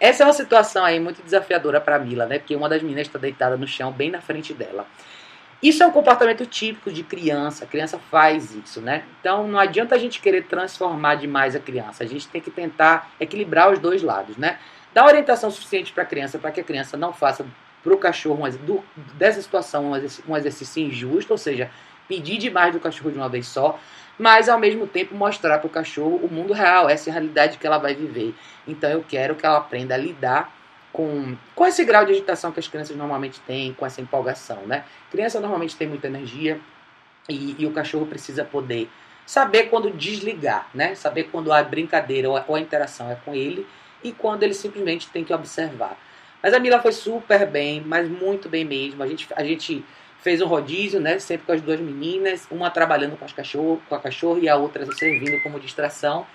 Essa 0.00 0.22
é 0.22 0.26
uma 0.26 0.32
situação 0.32 0.82
aí 0.82 0.98
muito 0.98 1.22
desafiadora 1.22 1.78
para 1.78 1.98
Mila, 1.98 2.24
né? 2.24 2.38
Porque 2.38 2.56
uma 2.56 2.70
das 2.70 2.82
meninas 2.82 3.06
está 3.06 3.18
deitada 3.18 3.56
no 3.58 3.66
chão 3.66 3.92
bem 3.92 4.10
na 4.10 4.22
frente 4.22 4.54
dela. 4.54 4.86
Isso 5.62 5.82
é 5.82 5.86
um 5.86 5.90
comportamento 5.90 6.46
típico 6.46 6.90
de 6.90 7.02
criança, 7.02 7.64
a 7.64 7.66
criança 7.66 7.98
faz 7.98 8.54
isso, 8.54 8.80
né? 8.80 9.04
Então 9.20 9.46
não 9.46 9.58
adianta 9.58 9.94
a 9.94 9.98
gente 9.98 10.18
querer 10.18 10.44
transformar 10.44 11.16
demais 11.16 11.54
a 11.54 11.60
criança, 11.60 12.02
a 12.02 12.06
gente 12.06 12.26
tem 12.28 12.40
que 12.40 12.50
tentar 12.50 13.10
equilibrar 13.20 13.70
os 13.70 13.78
dois 13.78 14.02
lados, 14.02 14.38
né? 14.38 14.58
Dar 14.94 15.04
orientação 15.04 15.50
suficiente 15.50 15.92
para 15.92 16.02
a 16.02 16.06
criança, 16.06 16.38
para 16.38 16.50
que 16.50 16.60
a 16.60 16.64
criança 16.64 16.96
não 16.96 17.12
faça 17.12 17.44
para 17.82 17.92
o 17.92 17.98
cachorro 17.98 18.42
dessa 19.14 19.40
situação 19.42 19.92
um 20.26 20.36
exercício 20.36 20.82
injusto, 20.82 21.32
ou 21.32 21.38
seja, 21.38 21.70
pedir 22.08 22.38
demais 22.38 22.72
do 22.72 22.80
cachorro 22.80 23.10
de 23.10 23.18
uma 23.18 23.28
vez 23.28 23.46
só, 23.46 23.78
mas 24.18 24.48
ao 24.48 24.58
mesmo 24.58 24.86
tempo 24.86 25.14
mostrar 25.14 25.58
para 25.58 25.66
o 25.66 25.70
cachorro 25.70 26.20
o 26.22 26.28
mundo 26.28 26.52
real, 26.52 26.88
essa 26.88 27.08
é 27.08 27.10
a 27.10 27.14
realidade 27.14 27.58
que 27.58 27.66
ela 27.66 27.78
vai 27.78 27.94
viver. 27.94 28.34
Então 28.66 28.90
eu 28.90 29.04
quero 29.06 29.34
que 29.34 29.46
ela 29.46 29.58
aprenda 29.58 29.94
a 29.94 29.98
lidar 29.98 30.54
com, 30.92 31.36
com 31.54 31.66
esse 31.66 31.84
grau 31.84 32.04
de 32.04 32.12
agitação 32.12 32.52
que 32.52 32.60
as 32.60 32.68
crianças 32.68 32.96
normalmente 32.96 33.40
têm, 33.40 33.72
com 33.72 33.86
essa 33.86 34.00
empolgação, 34.00 34.66
né? 34.66 34.84
Criança 35.10 35.40
normalmente 35.40 35.76
tem 35.76 35.88
muita 35.88 36.06
energia 36.06 36.60
e, 37.28 37.56
e 37.58 37.66
o 37.66 37.72
cachorro 37.72 38.06
precisa 38.06 38.44
poder 38.44 38.88
saber 39.24 39.64
quando 39.64 39.90
desligar, 39.90 40.68
né? 40.74 40.94
Saber 40.94 41.24
quando 41.24 41.52
a 41.52 41.62
brincadeira 41.62 42.28
ou 42.28 42.36
a, 42.36 42.44
ou 42.48 42.56
a 42.56 42.60
interação 42.60 43.10
é 43.10 43.14
com 43.14 43.34
ele 43.34 43.66
e 44.02 44.12
quando 44.12 44.42
ele 44.42 44.54
simplesmente 44.54 45.08
tem 45.08 45.24
que 45.24 45.32
observar. 45.32 45.96
Mas 46.42 46.54
a 46.54 46.58
Mila 46.58 46.80
foi 46.80 46.92
super 46.92 47.46
bem, 47.46 47.82
mas 47.84 48.08
muito 48.08 48.48
bem 48.48 48.64
mesmo. 48.64 49.02
A 49.02 49.06
gente, 49.06 49.28
a 49.36 49.44
gente 49.44 49.84
fez 50.20 50.40
um 50.40 50.46
rodízio, 50.46 51.00
né? 51.00 51.18
Sempre 51.18 51.46
com 51.46 51.52
as 51.52 51.60
duas 51.60 51.80
meninas, 51.80 52.46
uma 52.50 52.70
trabalhando 52.70 53.16
com, 53.16 53.24
as 53.24 53.32
cachorro, 53.32 53.80
com 53.88 53.94
a 53.94 54.00
cachorra 54.00 54.40
e 54.40 54.48
a 54.48 54.56
outra 54.56 54.84
servindo 54.94 55.40
como 55.42 55.60
distração. 55.60 56.26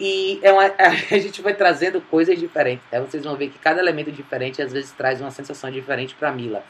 E 0.00 0.40
é 0.42 0.52
uma, 0.52 0.64
a 0.78 1.18
gente 1.18 1.40
vai 1.42 1.54
trazendo 1.54 2.00
coisas 2.00 2.38
diferentes. 2.38 2.84
Né? 2.90 3.00
Vocês 3.00 3.24
vão 3.24 3.36
ver 3.36 3.48
que 3.48 3.58
cada 3.58 3.80
elemento 3.80 4.10
diferente 4.10 4.60
às 4.60 4.72
vezes 4.72 4.92
traz 4.92 5.20
uma 5.20 5.30
sensação 5.30 5.70
diferente 5.70 6.14
para 6.14 6.28
a 6.28 6.32
Mila. 6.32 6.64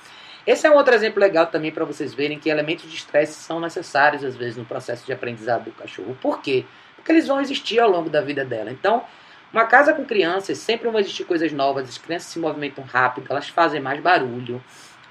Esse 0.46 0.66
é 0.66 0.70
um 0.70 0.74
outro 0.74 0.94
exemplo 0.94 1.20
legal 1.20 1.46
também 1.46 1.70
para 1.70 1.84
vocês 1.84 2.12
verem 2.12 2.38
que 2.38 2.50
elementos 2.50 2.90
de 2.90 2.96
estresse 2.96 3.34
são 3.34 3.60
necessários 3.60 4.24
às 4.24 4.36
vezes 4.36 4.56
no 4.56 4.64
processo 4.64 5.06
de 5.06 5.12
aprendizado 5.12 5.64
do 5.64 5.72
cachorro. 5.72 6.16
Por 6.20 6.42
quê? 6.42 6.64
Porque 6.96 7.12
eles 7.12 7.28
vão 7.28 7.40
existir 7.40 7.78
ao 7.78 7.88
longo 7.88 8.10
da 8.10 8.20
vida 8.20 8.44
dela. 8.44 8.70
Então, 8.70 9.04
uma 9.52 9.66
casa 9.66 9.92
com 9.92 10.04
crianças 10.04 10.58
sempre 10.58 10.88
vão 10.88 10.98
existir 10.98 11.24
coisas 11.24 11.52
novas, 11.52 11.88
as 11.88 11.98
crianças 11.98 12.28
se 12.28 12.38
movimentam 12.40 12.82
rápido, 12.84 13.26
elas 13.30 13.48
fazem 13.48 13.80
mais 13.80 14.00
barulho 14.00 14.60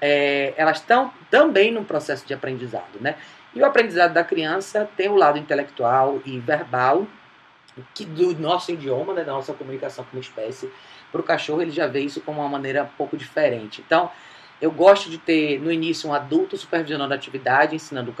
é, 0.02 0.52
elas 0.56 0.78
estão 0.78 1.12
também 1.30 1.70
num 1.70 1.84
processo 1.84 2.26
de 2.26 2.34
aprendizado, 2.34 2.98
né? 3.00 3.14
E 3.54 3.62
o 3.62 3.64
aprendizado 3.64 4.12
da 4.12 4.24
criança 4.24 4.88
tem 4.96 5.08
o 5.08 5.14
lado 5.14 5.38
intelectual 5.38 6.20
e 6.26 6.40
verbal, 6.40 7.06
que 7.94 8.04
do 8.04 8.38
nosso 8.38 8.72
idioma, 8.72 9.14
né, 9.14 9.24
da 9.24 9.32
nossa 9.32 9.52
comunicação 9.52 10.04
como 10.10 10.20
espécie. 10.20 10.70
Para 11.10 11.20
o 11.20 11.24
cachorro, 11.24 11.62
ele 11.62 11.70
já 11.70 11.86
vê 11.86 12.00
isso 12.00 12.20
como 12.20 12.40
uma 12.40 12.48
maneira 12.48 12.84
um 12.84 12.96
pouco 12.96 13.16
diferente. 13.16 13.82
Então, 13.84 14.10
eu 14.62 14.70
gosto 14.70 15.10
de 15.10 15.18
ter 15.18 15.60
no 15.60 15.72
início 15.72 16.08
um 16.08 16.14
adulto 16.14 16.56
supervisionando 16.56 17.12
a 17.12 17.16
atividade, 17.16 17.74
ensinando 17.74 18.14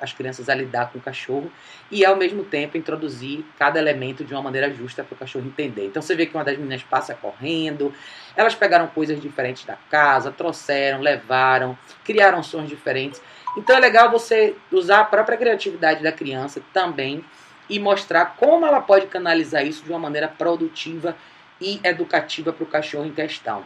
as 0.00 0.12
crianças 0.12 0.48
a 0.48 0.54
lidar 0.54 0.92
com 0.92 0.98
o 0.98 1.02
cachorro 1.02 1.50
e 1.90 2.04
ao 2.04 2.14
mesmo 2.14 2.44
tempo 2.44 2.78
introduzir 2.78 3.44
cada 3.58 3.80
elemento 3.80 4.24
de 4.24 4.32
uma 4.32 4.40
maneira 4.40 4.72
justa 4.72 5.02
para 5.02 5.16
o 5.16 5.18
cachorro 5.18 5.44
entender. 5.44 5.86
Então 5.86 6.00
você 6.00 6.14
vê 6.14 6.24
que 6.24 6.36
uma 6.36 6.44
das 6.44 6.56
meninas 6.56 6.84
passa 6.84 7.16
correndo, 7.16 7.92
elas 8.36 8.54
pegaram 8.54 8.86
coisas 8.86 9.20
diferentes 9.20 9.64
da 9.64 9.74
casa, 9.90 10.30
trouxeram, 10.30 11.00
levaram, 11.00 11.76
criaram 12.04 12.44
sons 12.44 12.68
diferentes. 12.68 13.20
Então 13.56 13.74
é 13.74 13.80
legal 13.80 14.08
você 14.08 14.54
usar 14.70 15.00
a 15.00 15.04
própria 15.04 15.36
criatividade 15.36 16.00
da 16.00 16.12
criança 16.12 16.62
também 16.72 17.24
e 17.68 17.78
mostrar 17.78 18.36
como 18.36 18.66
ela 18.66 18.80
pode 18.80 19.06
canalizar 19.06 19.66
isso 19.66 19.84
de 19.84 19.90
uma 19.90 19.98
maneira 19.98 20.28
produtiva 20.28 21.16
e 21.60 21.80
educativa 21.84 22.52
para 22.52 22.64
o 22.64 22.66
cachorro 22.66 23.06
em 23.06 23.12
questão. 23.12 23.64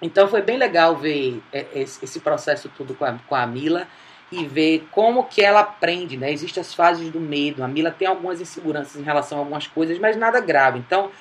Então 0.00 0.28
foi 0.28 0.42
bem 0.42 0.56
legal 0.58 0.96
ver 0.96 1.42
é, 1.52 1.66
esse 1.74 2.20
processo 2.20 2.70
tudo 2.76 2.94
com 2.94 3.04
a, 3.04 3.18
com 3.26 3.34
a 3.34 3.46
Mila. 3.46 3.86
e 4.30 4.44
ver 4.44 4.88
como 4.90 5.24
que 5.24 5.40
ela 5.40 5.60
aprende, 5.60 6.16
né? 6.16 6.32
Existem 6.32 6.60
as 6.60 6.74
fases 6.74 7.10
do 7.10 7.20
medo. 7.20 7.62
A 7.62 7.68
Mila 7.68 7.92
tem 7.92 8.08
algumas 8.08 8.40
inseguranças 8.40 8.96
em 8.96 9.04
relação 9.04 9.38
a 9.38 9.40
algumas 9.40 9.68
coisas, 9.68 9.98
mas 10.00 10.16
nada 10.16 10.40
grave. 10.40 10.80
Então, 10.80 11.12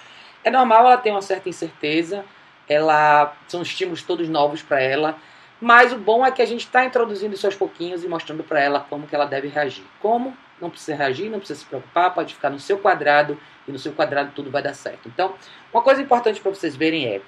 é 0.43 0.49
normal 0.49 0.87
ela 0.87 0.97
ter 0.97 1.11
uma 1.11 1.21
certa 1.21 1.47
incerteza. 1.47 2.25
Ela 2.67 3.35
são 3.47 3.61
estímulos 3.61 4.01
todos 4.01 4.27
novos 4.27 4.63
para 4.63 4.81
ela, 4.81 5.17
mas 5.61 5.93
o 5.93 5.97
bom 5.97 6.25
é 6.25 6.31
que 6.31 6.41
a 6.41 6.45
gente 6.45 6.61
está 6.61 6.83
introduzindo 6.83 7.35
isso 7.35 7.45
aos 7.45 7.55
pouquinhos 7.55 8.03
e 8.03 8.07
mostrando 8.07 8.43
para 8.43 8.59
ela 8.59 8.79
como 8.79 9.05
que 9.05 9.15
ela 9.15 9.25
deve 9.25 9.47
reagir. 9.49 9.85
Como? 10.01 10.35
Não 10.61 10.69
precisa 10.69 10.95
reagir, 10.95 11.29
não 11.29 11.39
precisa 11.39 11.59
se 11.59 11.65
preocupar, 11.65 12.13
pode 12.13 12.33
ficar 12.33 12.49
no 12.49 12.59
seu 12.59 12.77
quadrado 12.77 13.37
e 13.67 13.71
no 13.71 13.79
seu 13.79 13.91
quadrado 13.91 14.31
tudo 14.33 14.49
vai 14.49 14.61
dar 14.61 14.73
certo. 14.73 15.07
Então, 15.07 15.35
uma 15.73 15.81
coisa 15.81 16.01
importante 16.01 16.39
para 16.39 16.51
vocês 16.51 16.75
verem 16.75 17.05
é 17.07 17.21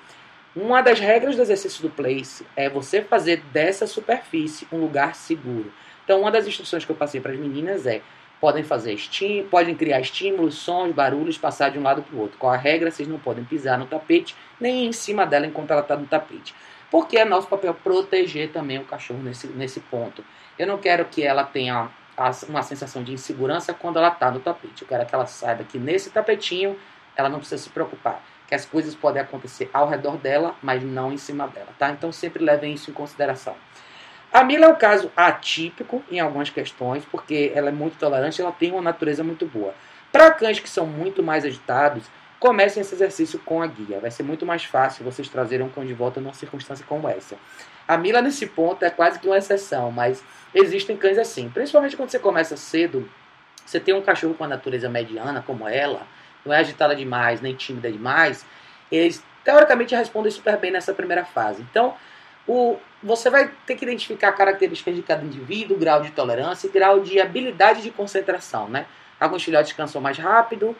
uma 0.55 0.81
das 0.81 0.99
regras 0.99 1.35
do 1.35 1.41
exercício 1.41 1.83
do 1.83 1.89
place 1.89 2.43
é 2.55 2.67
você 2.67 3.03
fazer 3.03 3.43
dessa 3.51 3.85
superfície 3.85 4.67
um 4.71 4.77
lugar 4.77 5.13
seguro. 5.13 5.71
Então, 6.03 6.21
uma 6.21 6.31
das 6.31 6.47
instruções 6.47 6.83
que 6.83 6.91
eu 6.91 6.95
passei 6.95 7.21
para 7.21 7.31
as 7.31 7.37
meninas 7.37 7.85
é: 7.85 8.01
podem 8.41 8.63
fazer 8.63 8.93
estímulo, 8.93 9.49
podem 9.49 9.75
criar 9.75 9.99
estímulos, 9.99 10.55
sons, 10.55 10.93
barulhos, 10.93 11.37
passar 11.37 11.69
de 11.69 11.77
um 11.77 11.83
lado 11.83 12.01
para 12.01 12.15
o 12.15 12.19
outro. 12.19 12.39
Qual 12.39 12.51
a 12.51 12.57
regra? 12.57 12.89
Vocês 12.89 13.07
não 13.07 13.19
podem 13.19 13.43
pisar 13.43 13.77
no 13.77 13.85
tapete 13.85 14.35
nem 14.59 14.87
em 14.87 14.91
cima 14.91 15.25
dela 15.25 15.45
enquanto 15.45 15.71
ela 15.71 15.81
está 15.81 15.95
no 15.95 16.07
tapete. 16.07 16.55
Porque 16.89 17.17
é 17.17 17.25
nosso 17.25 17.47
papel 17.47 17.73
proteger 17.73 18.51
também 18.51 18.79
o 18.79 18.85
cachorro 18.85 19.21
nesse, 19.21 19.47
nesse 19.47 19.79
ponto. 19.79 20.23
Eu 20.57 20.65
não 20.65 20.77
quero 20.77 21.05
que 21.05 21.21
ela 21.21 21.43
tenha 21.43 21.89
uma 22.47 22.63
sensação 22.63 23.03
de 23.03 23.13
insegurança 23.13 23.73
quando 23.73 23.97
ela 23.97 24.09
está 24.09 24.31
no 24.31 24.39
tapete. 24.39 24.81
Eu 24.81 24.87
quero 24.87 25.05
que 25.05 25.13
ela 25.13 25.25
saiba 25.25 25.63
que 25.63 25.77
nesse 25.77 26.09
tapetinho 26.09 26.77
ela 27.15 27.29
não 27.29 27.39
precisa 27.39 27.61
se 27.61 27.69
preocupar 27.69 28.21
que 28.47 28.55
as 28.55 28.65
coisas 28.65 28.95
podem 28.95 29.21
acontecer 29.21 29.69
ao 29.73 29.89
redor 29.89 30.17
dela, 30.17 30.55
mas 30.61 30.81
não 30.81 31.11
em 31.11 31.17
cima 31.17 31.47
dela, 31.47 31.67
tá? 31.77 31.89
Então 31.89 32.11
sempre 32.11 32.43
levem 32.43 32.73
isso 32.73 32.89
em 32.89 32.93
consideração. 32.93 33.55
A 34.31 34.43
Mila 34.43 34.65
é 34.65 34.69
um 34.69 34.75
caso 34.75 35.11
atípico 35.15 36.03
em 36.09 36.19
algumas 36.19 36.49
questões, 36.49 37.03
porque 37.05 37.51
ela 37.53 37.69
é 37.69 37.71
muito 37.71 37.97
tolerante, 37.97 38.41
ela 38.41 38.51
tem 38.51 38.71
uma 38.71 38.81
natureza 38.81 39.23
muito 39.23 39.45
boa. 39.45 39.73
Para 40.11 40.31
cães 40.31 40.59
que 40.59 40.69
são 40.69 40.85
muito 40.85 41.21
mais 41.21 41.43
agitados, 41.43 42.03
comecem 42.39 42.81
esse 42.81 42.93
exercício 42.95 43.39
com 43.39 43.61
a 43.61 43.67
guia. 43.67 43.99
Vai 43.99 44.11
ser 44.11 44.23
muito 44.23 44.45
mais 44.45 44.63
fácil 44.63 45.03
vocês 45.03 45.27
trazerem 45.27 45.65
um 45.65 45.69
cão 45.69 45.85
de 45.85 45.93
volta 45.93 46.21
numa 46.21 46.33
circunstância 46.33 46.85
como 46.87 47.07
essa. 47.09 47.35
A 47.87 47.97
Mila, 47.97 48.21
nesse 48.21 48.45
ponto, 48.45 48.83
é 48.83 48.89
quase 48.89 49.17
que 49.19 49.27
uma 49.27 49.37
exceção, 49.37 49.91
mas 49.91 50.23
existem 50.53 50.97
cães 50.97 51.17
assim. 51.17 51.49
Principalmente 51.49 51.95
quando 51.95 52.09
você 52.09 52.19
começa 52.19 52.57
cedo, 52.57 53.09
você 53.65 53.79
tem 53.79 53.93
um 53.93 54.01
cachorro 54.01 54.33
com 54.33 54.43
a 54.43 54.47
natureza 54.47 54.89
mediana, 54.89 55.43
como 55.45 55.67
ela, 55.67 56.05
não 56.45 56.53
é 56.53 56.57
agitada 56.57 56.95
demais, 56.95 57.41
nem 57.41 57.55
tímida 57.55 57.91
demais, 57.91 58.45
eles 58.91 59.23
teoricamente 59.43 59.95
respondem 59.95 60.31
super 60.31 60.57
bem 60.57 60.71
nessa 60.71 60.93
primeira 60.93 61.23
fase. 61.23 61.61
Então, 61.61 61.95
o, 62.47 62.77
você 63.03 63.29
vai 63.29 63.51
ter 63.65 63.75
que 63.75 63.85
identificar 63.85 64.31
características 64.31 64.95
de 64.95 65.01
cada 65.01 65.23
indivíduo, 65.23 65.77
grau 65.77 66.01
de 66.01 66.11
tolerância 66.11 66.67
e 66.67 66.69
grau 66.69 66.99
de 66.99 67.19
habilidade 67.19 67.81
de 67.81 67.91
concentração, 67.91 68.67
né? 68.69 68.85
Alguns 69.19 69.43
filhotes 69.43 69.73
cansam 69.73 70.01
mais 70.01 70.17
rápido, 70.17 70.75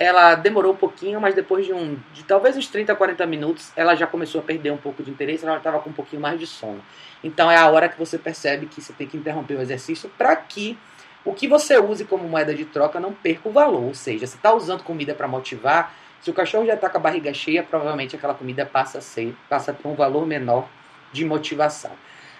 ela 0.00 0.34
demorou 0.34 0.72
um 0.72 0.76
pouquinho, 0.76 1.20
mas 1.20 1.34
depois 1.34 1.66
de 1.66 1.74
um, 1.74 1.98
de 2.14 2.24
talvez 2.24 2.56
uns 2.56 2.66
30, 2.68 2.96
40 2.96 3.26
minutos, 3.26 3.70
ela 3.76 3.94
já 3.94 4.06
começou 4.06 4.40
a 4.40 4.44
perder 4.44 4.70
um 4.70 4.78
pouco 4.78 5.02
de 5.02 5.10
interesse, 5.10 5.44
ela 5.44 5.58
estava 5.58 5.78
com 5.78 5.90
um 5.90 5.92
pouquinho 5.92 6.22
mais 6.22 6.40
de 6.40 6.46
sono. 6.46 6.82
Então 7.22 7.50
é 7.50 7.56
a 7.58 7.68
hora 7.68 7.86
que 7.86 7.98
você 7.98 8.16
percebe 8.16 8.64
que 8.64 8.80
você 8.80 8.94
tem 8.94 9.06
que 9.06 9.18
interromper 9.18 9.58
o 9.58 9.60
exercício 9.60 10.10
para 10.16 10.34
que 10.34 10.78
o 11.22 11.34
que 11.34 11.46
você 11.46 11.78
use 11.78 12.06
como 12.06 12.26
moeda 12.26 12.54
de 12.54 12.64
troca 12.64 12.98
não 12.98 13.12
perca 13.12 13.46
o 13.46 13.52
valor. 13.52 13.84
Ou 13.84 13.94
seja, 13.94 14.26
você 14.26 14.36
está 14.36 14.54
usando 14.54 14.82
comida 14.82 15.14
para 15.14 15.28
motivar, 15.28 15.94
se 16.22 16.30
o 16.30 16.34
cachorro 16.34 16.64
já 16.64 16.74
está 16.74 16.88
com 16.88 16.96
a 16.96 17.00
barriga 17.00 17.34
cheia, 17.34 17.62
provavelmente 17.62 18.16
aquela 18.16 18.32
comida 18.32 18.64
passa 18.64 18.98
a 18.98 19.00
ser, 19.02 19.36
passa 19.50 19.70
ter 19.74 19.86
um 19.86 19.94
valor 19.94 20.26
menor 20.26 20.66
de 21.12 21.26
motivação. 21.26 21.92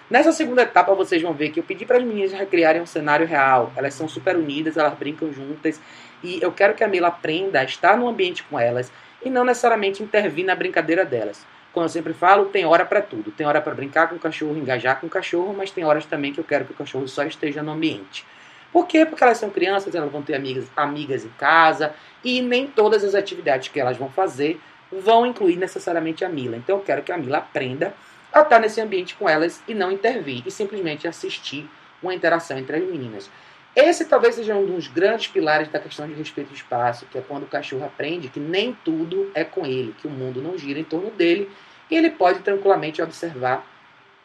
Nessa 0.09 0.31
segunda 0.31 0.63
etapa, 0.63 0.93
vocês 0.93 1.21
vão 1.21 1.31
ver 1.31 1.51
que 1.51 1.59
eu 1.59 1.63
pedi 1.63 1.85
para 1.85 1.97
as 1.97 2.03
meninas 2.03 2.33
recriarem 2.33 2.81
um 2.81 2.85
cenário 2.85 3.25
real. 3.25 3.71
Elas 3.77 3.93
são 3.93 4.09
super 4.09 4.35
unidas, 4.35 4.75
elas 4.75 4.93
brincam 4.95 5.31
juntas. 5.31 5.79
E 6.23 6.41
eu 6.41 6.51
quero 6.51 6.73
que 6.73 6.83
a 6.83 6.87
Mila 6.87 7.07
aprenda 7.07 7.59
a 7.59 7.63
estar 7.63 7.97
no 7.97 8.07
ambiente 8.07 8.43
com 8.43 8.59
elas 8.59 8.91
e 9.23 9.29
não 9.29 9.43
necessariamente 9.43 10.03
intervir 10.03 10.45
na 10.45 10.55
brincadeira 10.55 11.05
delas. 11.05 11.45
Como 11.73 11.85
eu 11.85 11.89
sempre 11.89 12.13
falo, 12.13 12.45
tem 12.45 12.65
hora 12.65 12.85
para 12.85 13.01
tudo. 13.01 13.31
Tem 13.31 13.47
hora 13.47 13.61
para 13.61 13.73
brincar 13.73 14.09
com 14.09 14.15
o 14.15 14.19
cachorro, 14.19 14.57
engajar 14.57 14.99
com 14.99 15.07
o 15.07 15.09
cachorro, 15.09 15.53
mas 15.57 15.71
tem 15.71 15.85
horas 15.85 16.05
também 16.05 16.33
que 16.33 16.39
eu 16.39 16.43
quero 16.43 16.65
que 16.65 16.73
o 16.73 16.75
cachorro 16.75 17.07
só 17.07 17.23
esteja 17.23 17.63
no 17.63 17.71
ambiente. 17.71 18.25
Por 18.71 18.87
quê? 18.87 19.05
Porque 19.05 19.23
elas 19.23 19.37
são 19.37 19.49
crianças, 19.49 19.93
elas 19.95 20.11
vão 20.11 20.21
ter 20.21 20.35
amigas, 20.35 20.65
amigas 20.75 21.25
em 21.25 21.29
casa 21.29 21.93
e 22.23 22.41
nem 22.41 22.67
todas 22.67 23.03
as 23.03 23.15
atividades 23.15 23.67
que 23.69 23.79
elas 23.79 23.97
vão 23.97 24.09
fazer 24.09 24.59
vão 24.91 25.25
incluir 25.25 25.55
necessariamente 25.55 26.25
a 26.25 26.29
Mila. 26.29 26.57
Então 26.57 26.77
eu 26.77 26.83
quero 26.83 27.01
que 27.01 27.11
a 27.11 27.17
Mila 27.17 27.37
aprenda 27.37 27.93
a 28.33 28.41
estar 28.41 28.59
nesse 28.59 28.81
ambiente 28.81 29.15
com 29.15 29.27
elas 29.27 29.61
e 29.67 29.73
não 29.73 29.91
intervir 29.91 30.43
e 30.45 30.51
simplesmente 30.51 31.07
assistir 31.07 31.69
uma 32.01 32.13
interação 32.13 32.57
entre 32.57 32.77
as 32.77 32.83
meninas. 32.83 33.29
Esse 33.75 34.05
talvez 34.05 34.35
seja 34.35 34.53
um 34.53 34.65
dos 34.65 34.87
grandes 34.87 35.27
pilares 35.27 35.69
da 35.69 35.79
questão 35.79 36.05
de 36.05 36.13
respeito 36.13 36.49
ao 36.49 36.55
espaço, 36.55 37.05
que 37.05 37.17
é 37.17 37.21
quando 37.21 37.43
o 37.43 37.47
cachorro 37.47 37.85
aprende 37.85 38.27
que 38.27 38.39
nem 38.39 38.73
tudo 38.83 39.31
é 39.33 39.43
com 39.45 39.65
ele, 39.65 39.95
que 39.99 40.07
o 40.07 40.09
mundo 40.09 40.41
não 40.41 40.57
gira 40.57 40.79
em 40.79 40.83
torno 40.83 41.09
dele 41.09 41.49
e 41.89 41.95
ele 41.95 42.09
pode 42.09 42.39
tranquilamente 42.39 43.01
observar 43.01 43.65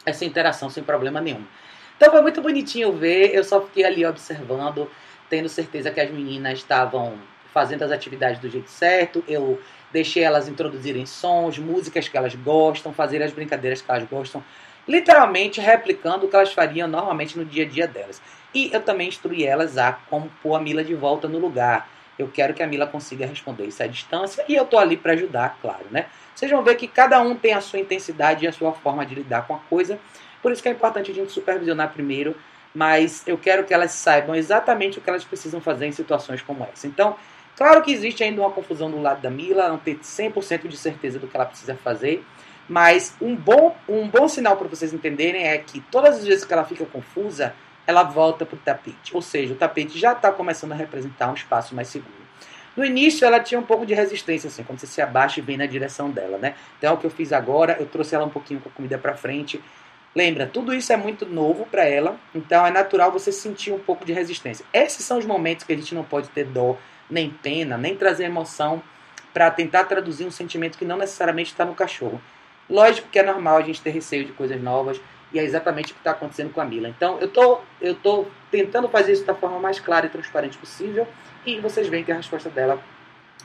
essa 0.05 0.25
interação 0.25 0.69
sem 0.69 0.83
problema 0.83 1.21
nenhum. 1.21 1.45
Então 1.97 2.11
foi 2.11 2.23
muito 2.23 2.43
bonitinho 2.43 2.93
ver, 2.93 3.35
eu 3.35 3.43
só 3.43 3.63
fiquei 3.63 3.85
ali 3.85 4.05
observando, 4.05 4.91
tendo 5.31 5.49
certeza 5.49 5.91
que 5.91 6.01
as 6.01 6.11
meninas 6.11 6.59
estavam 6.59 7.19
fazendo 7.53 7.83
as 7.83 7.91
atividades 7.91 8.39
do 8.39 8.51
jeito 8.51 8.69
certo. 8.69 9.25
Eu 9.27 9.59
deixei 9.91 10.23
elas 10.23 10.47
introduzirem 10.47 11.07
sons, 11.07 11.59
músicas 11.59 12.07
que 12.07 12.17
elas 12.17 12.35
gostam, 12.35 12.93
fazer 12.93 13.23
as 13.23 13.33
brincadeiras 13.33 13.81
que 13.81 13.91
elas 13.91 14.05
gostam, 14.05 14.45
literalmente 14.87 15.61
replicando 15.61 16.27
o 16.27 16.29
que 16.29 16.37
elas 16.37 16.53
fariam 16.53 16.89
normalmente 16.89 17.37
no 17.39 17.45
dia 17.45 17.65
a 17.65 17.69
dia 17.69 17.87
delas. 17.87 18.21
E 18.55 18.71
eu 18.73 18.81
também 18.81 19.09
instruí 19.09 19.45
elas 19.45 19.77
a 19.77 19.93
como 19.93 20.31
pôr 20.43 20.55
a 20.55 20.61
Mila 20.61 20.83
de 20.85 20.95
volta 20.95 21.29
no 21.29 21.39
lugar. 21.39 21.89
Eu 22.19 22.29
quero 22.29 22.55
que 22.55 22.63
a 22.63 22.67
Mila 22.67 22.87
consiga 22.87 23.27
responder 23.27 23.67
isso 23.67 23.83
à 23.83 23.87
distância 23.87 24.45
e 24.49 24.55
eu 24.55 24.65
tô 24.65 24.79
ali 24.79 24.97
para 24.97 25.13
ajudar, 25.13 25.59
claro, 25.61 25.85
né? 25.91 26.07
Vocês 26.35 26.51
vão 26.51 26.63
ver 26.63 26.77
que 26.77 26.87
cada 26.87 27.21
um 27.21 27.35
tem 27.35 27.53
a 27.53 27.61
sua 27.61 27.79
intensidade 27.79 28.45
e 28.45 28.49
a 28.49 28.53
sua 28.53 28.73
forma 28.73 29.05
de 29.05 29.15
lidar 29.15 29.47
com 29.47 29.55
a 29.55 29.59
coisa. 29.59 29.99
Por 30.43 30.53
isso 30.53 30.63
que 30.63 30.69
é 30.69 30.73
importante 30.73 31.11
a 31.11 31.15
gente 31.15 31.33
supervisionar 31.33 31.93
primeiro, 31.93 32.37
mas 32.75 33.27
eu 33.27 33.37
quero 33.37 33.65
que 33.65 33.75
elas 33.75 33.93
saibam 33.93 34.35
exatamente 34.35 34.99
o 34.99 35.03
que 35.03 35.09
elas 35.09 35.25
precisam 35.25 35.61
fazer 35.61 35.87
em 35.87 35.93
situações 35.93 36.41
como 36.41 36.63
essa. 36.65 36.87
Então, 36.87 37.17
claro 37.57 37.83
que 37.83 37.93
existe 37.93 38.23
ainda 38.23 38.41
uma 38.41 38.51
confusão 38.51 38.91
do 38.91 39.01
lado 39.01 39.21
da 39.21 39.31
Mila, 39.31 39.69
não 39.69 39.79
ter 39.79 39.99
100% 39.99 40.69
de 40.69 40.77
certeza 40.77 41.19
do 41.19 41.27
que 41.27 41.37
ela 41.37 41.47
precisa 41.47 41.75
fazer, 41.75 42.25
mas 42.69 43.15
um 43.21 43.35
bom, 43.35 43.77
um 43.89 44.09
bom 44.09 44.29
sinal 44.29 44.57
para 44.57 44.69
vocês 44.69 44.93
entenderem 44.93 45.47
é 45.47 45.59
que 45.59 45.81
todas 45.81 46.17
as 46.17 46.27
vezes 46.27 46.45
que 46.45 46.53
ela 46.53 46.65
fica 46.65 46.85
confusa, 46.87 47.55
ela 47.87 48.03
volta 48.03 48.45
para 48.45 48.57
o 48.57 48.59
tapete. 48.59 49.15
Ou 49.15 49.23
seja, 49.23 49.55
o 49.55 49.57
tapete 49.57 49.99
já 49.99 50.13
está 50.13 50.33
começando 50.33 50.73
a 50.73 50.75
representar 50.75 51.31
um 51.31 51.35
espaço 51.35 51.75
mais 51.75 51.89
seguro. 51.89 52.15
No 52.77 52.85
início 52.85 53.25
ela 53.25 53.41
tinha 53.41 53.59
um 53.59 53.65
pouco 53.65 53.87
de 53.87 53.95
resistência, 53.95 54.49
assim, 54.49 54.63
quando 54.63 54.79
você 54.79 54.87
se 54.87 55.01
abaixa 55.01 55.41
e 55.41 55.43
vem 55.43 55.57
na 55.57 55.67
direção 55.67 56.11
dela, 56.11 56.37
né? 56.37 56.55
Então 56.77 56.91
é 56.91 56.93
o 56.93 56.99
que 56.99 57.07
eu 57.07 57.11
fiz 57.11 57.33
agora, 57.33 57.77
eu 57.81 57.87
trouxe 57.87 58.15
ela 58.15 58.27
um 58.27 58.31
pouquinho 58.31 58.61
com 58.61 58.69
a 58.69 58.73
comida 58.73 58.99
para 58.99 59.17
frente, 59.17 59.63
Lembra, 60.17 60.47
tudo 60.47 60.73
isso 60.73 60.91
é 60.95 60.97
muito 60.97 61.27
novo 61.27 61.67
para 61.67 61.85
ela, 61.85 62.19
então 62.35 62.67
é 62.67 62.71
natural 62.71 63.13
você 63.13 63.31
sentir 63.31 63.71
um 63.71 63.79
pouco 63.79 64.03
de 64.03 64.15
resistência. 64.15 64.65
Esses 64.73 65.05
são 65.05 65.19
os 65.19 65.27
momentos 65.27 65.67
que 65.67 65.75
a 65.75 65.77
gente 65.77 65.95
não 65.95 66.03
pode 66.03 66.31
ter 66.31 66.47
dó, 66.47 66.79
nem 67.11 67.29
pena, 67.29 67.77
nem 67.77 67.95
trazer 67.95 68.25
emoção 68.25 68.83
para 69.35 69.51
tentar 69.51 69.85
traduzir 69.85 70.25
um 70.25 70.31
sentimento 70.31 70.79
que 70.79 70.87
não 70.87 70.97
necessariamente 70.97 71.51
está 71.51 71.67
no 71.67 71.75
cachorro. 71.75 72.19
Lógico 72.69 73.09
que 73.09 73.19
é 73.19 73.23
normal 73.23 73.59
a 73.59 73.63
gente 73.63 73.81
ter 73.81 73.91
receio 73.91 74.25
de 74.25 74.33
coisas 74.33 74.61
novas, 74.61 75.01
e 75.33 75.39
é 75.39 75.43
exatamente 75.43 75.93
o 75.93 75.95
que 75.95 76.01
está 76.01 76.13
acontecendo 76.13 76.53
com 76.53 76.61
a 76.61 76.65
Mila. 76.65 76.89
Então, 76.89 77.19
eu 77.21 77.29
tô, 77.29 77.61
eu 77.81 77.95
tô 77.95 78.27
tentando 78.51 78.89
fazer 78.89 79.13
isso 79.13 79.25
da 79.25 79.35
forma 79.35 79.59
mais 79.59 79.81
clara 79.81 80.07
e 80.07 80.09
transparente 80.09 80.57
possível, 80.59 81.07
e 81.45 81.61
vocês 81.61 81.87
veem 81.89 82.05
que 82.05 82.13
a 82.13 82.17
resposta 82.17 82.49
dela 82.49 82.81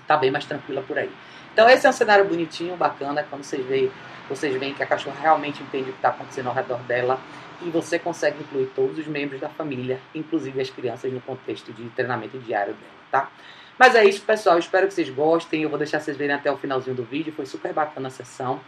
está 0.01 0.17
bem 0.17 0.31
mais 0.31 0.45
tranquila 0.45 0.81
por 0.81 0.97
aí. 0.97 1.11
Então, 1.53 1.69
esse 1.69 1.85
é 1.85 1.89
um 1.89 1.93
cenário 1.93 2.25
bonitinho, 2.25 2.75
bacana, 2.77 3.25
quando 3.29 3.43
vocês 3.43 3.65
veem 3.65 3.91
vocês 4.31 4.57
veem 4.57 4.73
que 4.73 4.81
a 4.81 4.85
cachorra 4.85 5.19
realmente 5.19 5.61
entende 5.61 5.89
o 5.89 5.93
que 5.93 5.99
está 5.99 6.07
acontecendo 6.09 6.47
ao 6.47 6.53
redor 6.53 6.79
dela 6.83 7.19
e 7.61 7.69
você 7.69 7.99
consegue 7.99 8.39
incluir 8.39 8.67
todos 8.67 8.97
os 8.97 9.05
membros 9.05 9.41
da 9.41 9.49
família, 9.49 9.99
inclusive 10.15 10.61
as 10.61 10.69
crianças, 10.69 11.11
no 11.11 11.19
contexto 11.19 11.73
de 11.73 11.83
treinamento 11.89 12.39
diário 12.39 12.73
dela, 12.73 12.93
tá? 13.11 13.31
Mas 13.77 13.93
é 13.93 14.05
isso, 14.05 14.21
pessoal. 14.21 14.57
Espero 14.57 14.87
que 14.87 14.93
vocês 14.93 15.09
gostem. 15.09 15.63
Eu 15.63 15.69
vou 15.69 15.77
deixar 15.77 15.99
vocês 15.99 16.15
verem 16.15 16.35
até 16.35 16.51
o 16.51 16.57
finalzinho 16.57 16.95
do 16.95 17.03
vídeo. 17.03 17.33
Foi 17.33 17.45
super 17.45 17.73
bacana 17.73 18.07
a 18.07 18.11
sessão. 18.11 18.61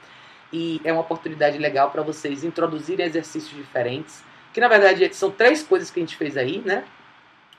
E 0.53 0.79
é 0.83 0.93
uma 0.93 1.01
oportunidade 1.01 1.57
legal 1.57 1.89
para 1.89 2.03
vocês 2.03 2.43
introduzirem 2.43 3.05
exercícios 3.05 3.57
diferentes. 3.57 4.23
Que 4.53 4.61
na 4.61 4.67
verdade 4.67 5.11
são 5.15 5.31
três 5.31 5.63
coisas 5.63 5.89
que 5.89 5.99
a 5.99 6.03
gente 6.03 6.15
fez 6.15 6.37
aí, 6.37 6.61
né? 6.63 6.85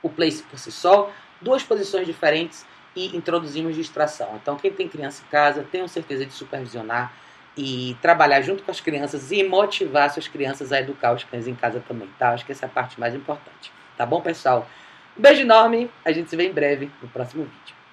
O 0.01 0.09
place 0.09 0.41
por 0.43 0.57
si 0.57 0.71
só, 0.71 1.11
duas 1.41 1.61
posições 1.61 2.07
diferentes 2.07 2.65
e 2.95 3.15
introduzimos 3.15 3.75
distração. 3.75 4.39
Então, 4.41 4.55
quem 4.55 4.71
tem 4.71 4.87
criança 4.87 5.23
em 5.27 5.29
casa, 5.29 5.65
tenham 5.69 5.87
certeza 5.87 6.25
de 6.25 6.31
supervisionar 6.31 7.11
e 7.57 7.97
trabalhar 8.01 8.41
junto 8.41 8.63
com 8.63 8.71
as 8.71 8.79
crianças 8.79 9.31
e 9.31 9.43
motivar 9.43 10.09
suas 10.09 10.27
crianças 10.27 10.71
a 10.71 10.79
educar 10.79 11.13
os 11.13 11.23
cães 11.23 11.47
em 11.47 11.55
casa 11.55 11.83
também, 11.85 12.09
tá? 12.17 12.31
Acho 12.31 12.45
que 12.45 12.51
essa 12.51 12.65
é 12.65 12.67
a 12.67 12.71
parte 12.71 12.99
mais 12.99 13.13
importante. 13.13 13.71
Tá 13.97 14.05
bom, 14.05 14.21
pessoal? 14.21 14.69
Um 15.17 15.21
beijo 15.21 15.41
enorme, 15.41 15.89
a 16.03 16.11
gente 16.11 16.29
se 16.29 16.35
vê 16.35 16.47
em 16.47 16.53
breve 16.53 16.89
no 17.01 17.07
próximo 17.09 17.43
vídeo. 17.43 17.84